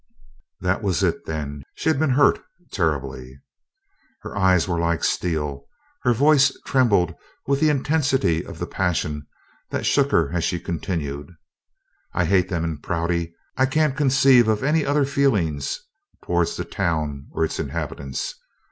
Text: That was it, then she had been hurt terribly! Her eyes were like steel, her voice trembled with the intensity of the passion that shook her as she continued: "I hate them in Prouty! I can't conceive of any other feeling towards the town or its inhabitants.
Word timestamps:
That 0.61 0.81
was 0.81 1.03
it, 1.03 1.25
then 1.27 1.61
she 1.75 1.87
had 1.87 1.99
been 1.99 2.09
hurt 2.09 2.41
terribly! 2.71 3.39
Her 4.23 4.35
eyes 4.35 4.67
were 4.67 4.79
like 4.79 5.03
steel, 5.03 5.67
her 6.01 6.11
voice 6.11 6.51
trembled 6.65 7.13
with 7.45 7.59
the 7.59 7.69
intensity 7.69 8.43
of 8.43 8.57
the 8.57 8.65
passion 8.65 9.27
that 9.69 9.85
shook 9.85 10.09
her 10.09 10.31
as 10.33 10.43
she 10.43 10.59
continued: 10.59 11.31
"I 12.15 12.25
hate 12.25 12.49
them 12.49 12.63
in 12.63 12.79
Prouty! 12.79 13.35
I 13.57 13.67
can't 13.67 13.95
conceive 13.95 14.47
of 14.47 14.63
any 14.63 14.83
other 14.83 15.05
feeling 15.05 15.61
towards 16.23 16.57
the 16.57 16.65
town 16.65 17.27
or 17.31 17.45
its 17.45 17.59
inhabitants. 17.59 18.33